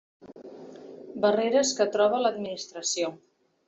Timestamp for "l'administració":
2.27-3.17